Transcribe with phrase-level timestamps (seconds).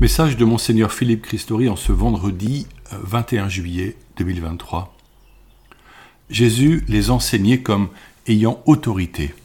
[0.00, 4.92] Message de Monseigneur Philippe Christori en ce vendredi 21 juillet 2023.
[6.28, 7.90] Jésus les enseignait comme
[8.26, 9.36] ayant autorité.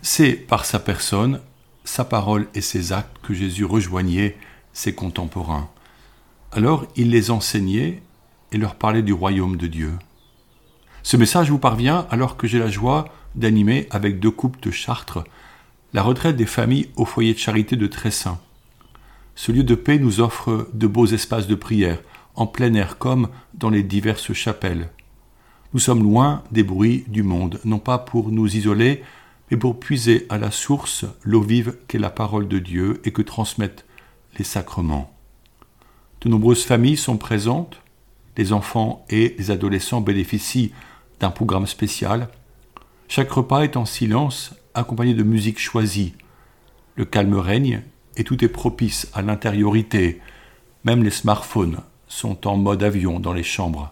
[0.00, 1.40] C'est par sa personne,
[1.84, 4.38] sa parole et ses actes que Jésus rejoignait
[4.72, 5.68] ses contemporains.
[6.50, 8.00] Alors il les enseignait
[8.52, 9.92] et leur parlait du royaume de Dieu.
[11.02, 15.24] Ce message vous parvient alors que j'ai la joie d'animer avec deux couples de Chartres
[15.92, 18.40] la retraite des familles au foyer de charité de Tressin.
[19.36, 22.00] Ce lieu de paix nous offre de beaux espaces de prière,
[22.34, 24.88] en plein air comme dans les diverses chapelles.
[25.74, 29.04] Nous sommes loin des bruits du monde, non pas pour nous isoler,
[29.50, 33.20] mais pour puiser à la source l'eau vive qu'est la parole de Dieu et que
[33.20, 33.84] transmettent
[34.38, 35.12] les sacrements.
[36.22, 37.82] De nombreuses familles sont présentes,
[38.38, 40.72] les enfants et les adolescents bénéficient
[41.20, 42.28] d'un programme spécial.
[43.06, 46.14] Chaque repas est en silence, accompagné de musique choisie.
[46.94, 47.82] Le calme règne
[48.16, 50.20] et tout est propice à l'intériorité.
[50.84, 53.90] Même les smartphones sont en mode avion dans les chambres.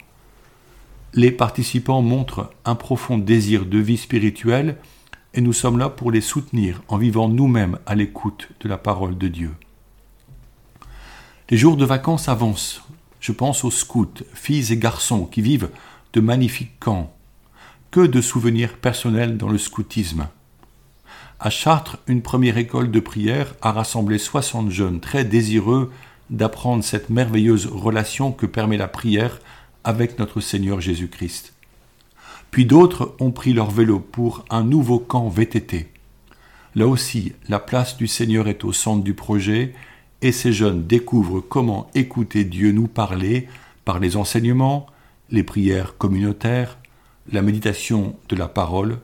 [1.12, 4.76] Les participants montrent un profond désir de vie spirituelle
[5.32, 9.18] et nous sommes là pour les soutenir en vivant nous-mêmes à l'écoute de la parole
[9.18, 9.52] de Dieu.
[11.50, 12.82] Les jours de vacances avancent.
[13.20, 15.70] Je pense aux scouts, filles et garçons qui vivent
[16.12, 17.12] de magnifiques camps.
[17.90, 20.28] Que de souvenirs personnels dans le scoutisme.
[21.44, 25.92] À Chartres, une première école de prière a rassemblé 60 jeunes très désireux
[26.30, 29.40] d'apprendre cette merveilleuse relation que permet la prière
[29.84, 31.52] avec notre Seigneur Jésus-Christ.
[32.50, 35.90] Puis d'autres ont pris leur vélo pour un nouveau camp VTT.
[36.76, 39.74] Là aussi, la place du Seigneur est au centre du projet
[40.22, 43.48] et ces jeunes découvrent comment écouter Dieu nous parler
[43.84, 44.86] par les enseignements,
[45.28, 46.78] les prières communautaires,
[47.30, 48.98] la méditation de la parole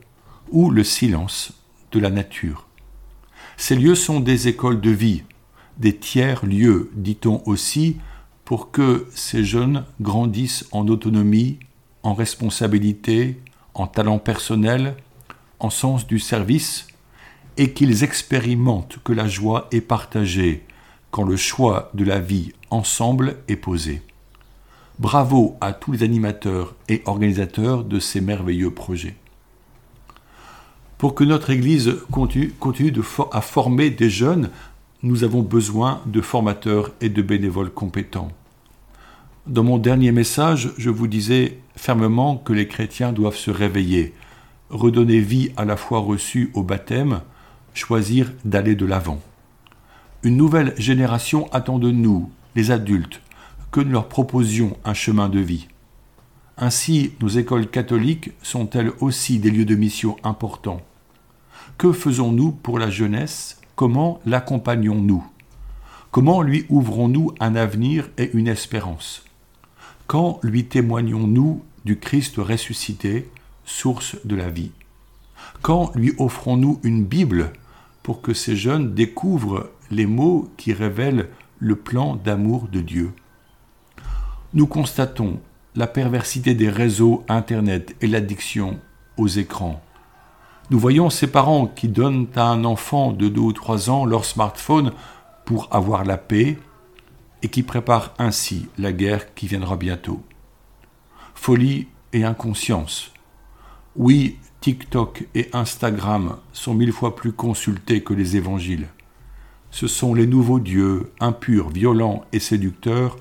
[0.50, 1.52] ou le silence
[1.92, 2.66] de la nature.
[3.56, 5.22] Ces lieux sont des écoles de vie,
[5.78, 7.96] des tiers-lieux, dit-on aussi,
[8.44, 11.58] pour que ces jeunes grandissent en autonomie,
[12.02, 13.40] en responsabilité,
[13.74, 14.96] en talent personnel,
[15.58, 16.86] en sens du service,
[17.56, 20.64] et qu'ils expérimentent que la joie est partagée
[21.10, 24.02] quand le choix de la vie ensemble est posé.
[24.98, 29.16] Bravo à tous les animateurs et organisateurs de ces merveilleux projets.
[31.00, 32.52] Pour que notre Église continue,
[33.32, 34.50] à former des jeunes,
[35.02, 38.30] nous avons besoin de formateurs et de bénévoles compétents.
[39.46, 44.12] Dans mon dernier message, je vous disais fermement que les chrétiens doivent se réveiller,
[44.68, 47.22] redonner vie à la foi reçue au baptême,
[47.72, 49.22] choisir d'aller de l'avant.
[50.22, 53.22] Une nouvelle génération attend de nous, les adultes,
[53.70, 55.66] que nous leur proposions un chemin de vie.
[56.58, 60.82] Ainsi, nos écoles catholiques sont-elles aussi des lieux de mission importants.
[61.80, 63.58] Que faisons-nous pour la jeunesse?
[63.74, 65.26] Comment l'accompagnons-nous?
[66.10, 69.24] Comment lui ouvrons-nous un avenir et une espérance?
[70.06, 73.30] Quand lui témoignons-nous du Christ ressuscité,
[73.64, 74.72] source de la vie?
[75.62, 77.50] Quand lui offrons-nous une Bible
[78.02, 81.30] pour que ces jeunes découvrent les mots qui révèlent
[81.60, 83.10] le plan d'amour de Dieu?
[84.52, 85.40] Nous constatons
[85.74, 88.78] la perversité des réseaux Internet et l'addiction
[89.16, 89.82] aux écrans.
[90.70, 94.24] Nous voyons ces parents qui donnent à un enfant de 2 ou 3 ans leur
[94.24, 94.92] smartphone
[95.44, 96.58] pour avoir la paix,
[97.42, 100.22] et qui prépare ainsi la guerre qui viendra bientôt.
[101.34, 103.12] Folie et inconscience.
[103.96, 108.88] Oui, TikTok et Instagram sont mille fois plus consultés que les évangiles.
[109.72, 113.16] Ce sont les nouveaux dieux, impurs, violents et séducteurs,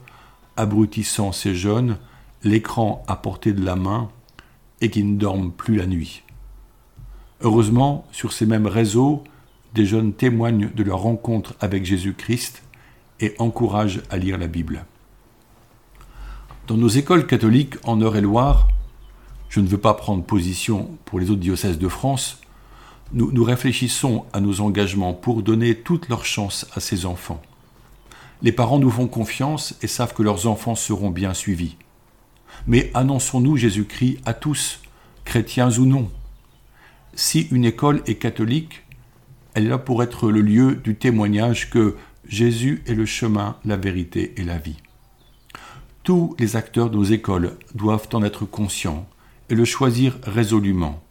[0.55, 1.97] abrutissant ces jeunes,
[2.43, 4.09] l'écran à portée de la main,
[4.81, 6.23] et qui ne dorment plus la nuit.
[7.41, 9.23] Heureusement, sur ces mêmes réseaux,
[9.73, 12.63] des jeunes témoignent de leur rencontre avec Jésus-Christ
[13.21, 14.85] et encourage à lire la Bible.
[16.67, 18.67] Dans nos écoles catholiques en Eure-et-Loire,
[19.47, 22.41] je ne veux pas prendre position pour les autres diocèses de France,
[23.11, 27.41] nous, nous réfléchissons à nos engagements pour donner toute leur chance à ces enfants.
[28.41, 31.75] Les parents nous font confiance et savent que leurs enfants seront bien suivis.
[32.67, 34.81] Mais annonçons-nous Jésus-Christ à tous,
[35.25, 36.09] chrétiens ou non.
[37.13, 38.83] Si une école est catholique,
[39.53, 41.95] elle est là pour être le lieu du témoignage que
[42.27, 44.77] Jésus est le chemin, la vérité et la vie.
[46.03, 49.07] Tous les acteurs de nos écoles doivent en être conscients
[49.49, 51.03] et le choisir résolument.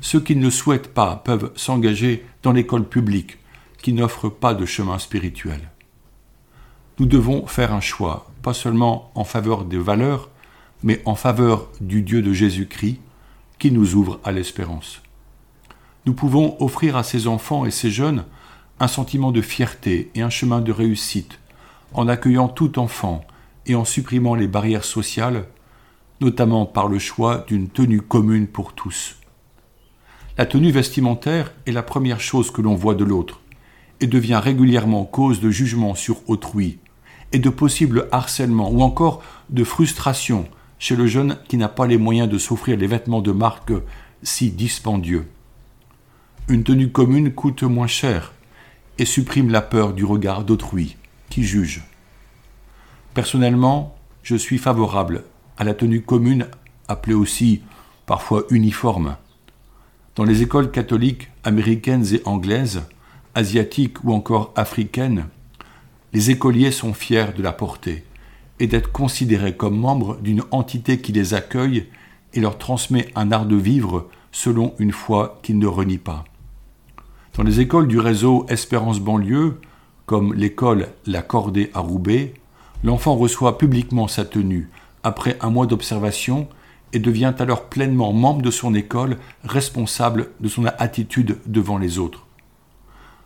[0.00, 3.38] Ceux qui ne le souhaitent pas peuvent s'engager dans l'école publique
[3.80, 5.70] qui n'offre pas de chemin spirituel.
[6.98, 10.28] Nous devons faire un choix, pas seulement en faveur des valeurs,
[10.82, 13.00] mais en faveur du Dieu de Jésus-Christ
[13.58, 15.02] qui nous ouvre à l'espérance.
[16.06, 18.24] Nous pouvons offrir à ces enfants et ces jeunes
[18.78, 21.38] un sentiment de fierté et un chemin de réussite,
[21.92, 23.24] en accueillant tout enfant
[23.66, 25.44] et en supprimant les barrières sociales,
[26.20, 29.16] notamment par le choix d'une tenue commune pour tous.
[30.38, 33.40] La tenue vestimentaire est la première chose que l'on voit de l'autre
[34.00, 36.78] et devient régulièrement cause de jugement sur autrui
[37.32, 40.48] et de possibles harcèlements ou encore de frustration
[40.78, 43.72] chez le jeune qui n'a pas les moyens de s'offrir les vêtements de marque
[44.22, 45.26] si dispendieux.
[46.50, 48.32] Une tenue commune coûte moins cher
[48.98, 50.96] et supprime la peur du regard d'autrui
[51.28, 51.84] qui juge.
[53.14, 55.22] Personnellement, je suis favorable
[55.58, 56.48] à la tenue commune,
[56.88, 57.62] appelée aussi
[58.04, 59.16] parfois uniforme.
[60.16, 62.82] Dans les écoles catholiques américaines et anglaises,
[63.36, 65.26] asiatiques ou encore africaines,
[66.12, 68.02] les écoliers sont fiers de la porter
[68.58, 71.86] et d'être considérés comme membres d'une entité qui les accueille
[72.34, 76.24] et leur transmet un art de vivre selon une foi qu'ils ne renient pas.
[77.36, 79.60] Dans les écoles du réseau Espérance banlieue,
[80.04, 82.34] comme l'école La Cordée à Roubaix,
[82.82, 84.68] l'enfant reçoit publiquement sa tenue
[85.04, 86.48] après un mois d'observation
[86.92, 92.26] et devient alors pleinement membre de son école, responsable de son attitude devant les autres.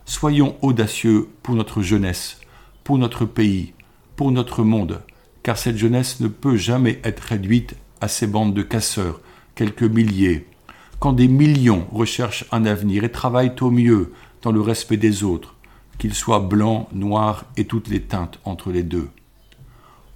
[0.04, 2.40] Soyons audacieux pour notre jeunesse,
[2.84, 3.72] pour notre pays,
[4.16, 5.00] pour notre monde,
[5.42, 9.22] car cette jeunesse ne peut jamais être réduite à ces bandes de casseurs,
[9.54, 10.46] quelques milliers,
[11.04, 15.54] quand des millions recherchent un avenir et travaillent au mieux dans le respect des autres,
[15.98, 19.10] qu'ils soient blancs, noirs et toutes les teintes entre les deux.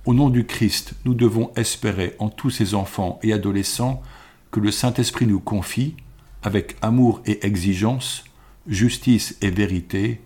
[0.06, 4.02] Au nom du Christ, nous devons espérer en tous ces enfants et adolescents
[4.50, 5.94] que le Saint-Esprit nous confie,
[6.42, 8.24] avec amour et exigence,
[8.66, 10.22] justice et vérité,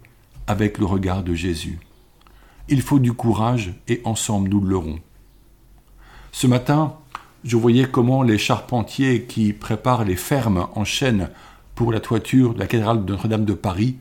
[0.46, 1.80] avec le regard de Jésus.
[2.68, 5.00] Il faut du courage et ensemble nous l'aurons.
[6.30, 6.94] Ce matin,
[7.44, 11.30] je voyais comment les charpentiers qui préparent les fermes en chêne
[11.74, 13.96] pour la toiture de la cathédrale de Notre-Dame de Paris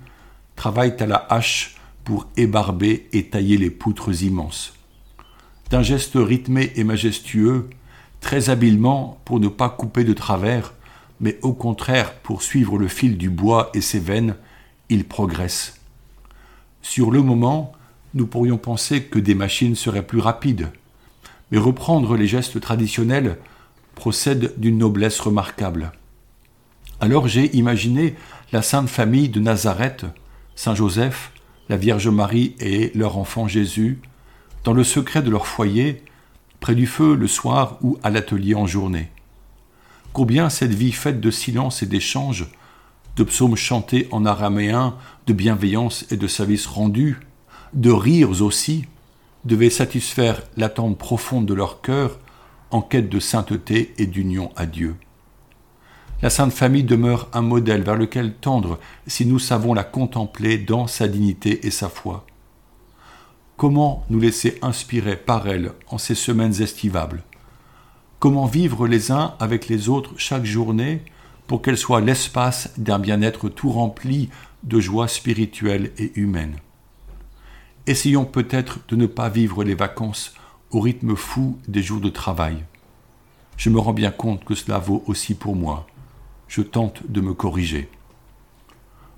[0.55, 4.73] travaillent à la hache pour ébarber et tailler les poutres immenses.
[5.71, 7.69] D'un geste rythmé et majestueux,
[8.19, 10.73] très habilement pour ne pas couper de travers,
[11.19, 14.35] mais au contraire pour suivre le fil du bois et ses veines,
[14.89, 15.79] ils progressent.
[16.83, 17.71] Sur le moment,
[18.13, 20.69] nous pourrions penser que des machines seraient plus rapides,
[21.51, 23.37] mais reprendre les gestes traditionnels
[23.95, 25.91] procède d'une noblesse remarquable.
[26.99, 28.15] Alors j'ai imaginé
[28.51, 30.05] la Sainte Famille de Nazareth,
[30.55, 31.31] Saint Joseph,
[31.69, 33.99] la Vierge Marie et leur enfant Jésus,
[34.63, 36.03] dans le secret de leur foyer,
[36.59, 39.09] près du feu le soir ou à l'atelier en journée.
[40.13, 42.47] Combien cette vie faite de silence et d'échange,
[43.15, 44.95] de psaumes chantés en araméen,
[45.27, 47.19] de bienveillance et de service rendu,
[47.73, 48.85] de rires aussi,
[49.45, 52.19] devait satisfaire l'attente profonde de leur cœur
[52.69, 54.95] en quête de sainteté et d'union à Dieu.
[56.21, 60.85] La Sainte Famille demeure un modèle vers lequel tendre si nous savons la contempler dans
[60.85, 62.25] sa dignité et sa foi.
[63.57, 67.23] Comment nous laisser inspirer par elle en ces semaines estivables?
[68.19, 71.01] Comment vivre les uns avec les autres chaque journée
[71.47, 74.29] pour qu'elle soit l'espace d'un bien-être tout rempli
[74.63, 76.55] de joie spirituelle et humaine?
[77.87, 80.35] Essayons peut-être de ne pas vivre les vacances
[80.69, 82.63] au rythme fou des jours de travail.
[83.57, 85.87] Je me rends bien compte que cela vaut aussi pour moi.
[86.47, 87.89] Je tente de me corriger.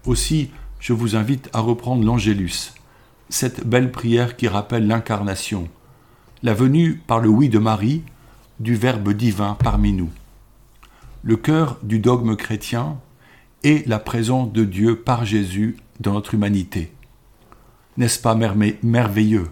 [0.05, 0.49] Aussi,
[0.79, 2.73] je vous invite à reprendre l'Angélus,
[3.29, 5.67] cette belle prière qui rappelle l'incarnation,
[6.41, 8.03] la venue par le oui de Marie
[8.59, 10.11] du Verbe divin parmi nous.
[11.21, 12.97] Le cœur du dogme chrétien
[13.63, 16.91] est la présence de Dieu par Jésus dans notre humanité.
[17.97, 19.49] N'est-ce pas merveilleux?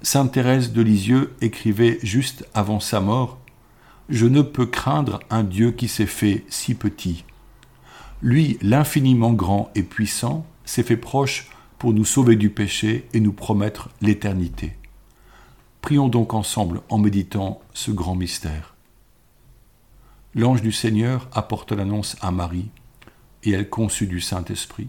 [0.00, 3.38] Sainte Thérèse de Lisieux écrivait juste avant sa mort
[4.08, 7.24] Je ne peux craindre un Dieu qui s'est fait si petit.
[8.22, 13.32] Lui, l'infiniment grand et puissant, s'est fait proche pour nous sauver du péché et nous
[13.32, 14.76] promettre l'éternité.
[15.82, 18.74] Prions donc ensemble en méditant ce grand mystère.
[20.34, 22.70] L'ange du Seigneur apporte l'annonce à Marie,
[23.42, 24.88] et elle conçut du Saint-Esprit.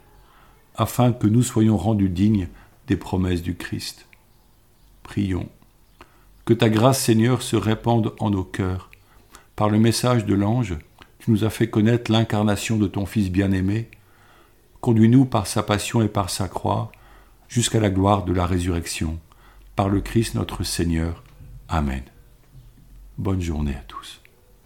[0.81, 2.47] afin que nous soyons rendus dignes
[2.87, 4.07] des promesses du Christ.
[5.03, 5.47] Prions.
[6.43, 8.89] Que ta grâce, Seigneur, se répande en nos cœurs.
[9.55, 10.75] Par le message de l'ange,
[11.19, 13.91] tu nous as fait connaître l'incarnation de ton Fils bien-aimé.
[14.79, 16.91] Conduis-nous par sa passion et par sa croix
[17.47, 19.19] jusqu'à la gloire de la résurrection.
[19.75, 21.23] Par le Christ notre Seigneur.
[21.69, 22.01] Amen.
[23.19, 24.20] Bonne journée à tous.